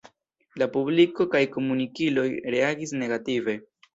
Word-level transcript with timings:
La 0.61 0.67
publiko 0.77 1.27
kaj 1.35 1.41
komunikiloj 1.57 2.25
reagis 2.57 2.97
negative. 3.05 3.57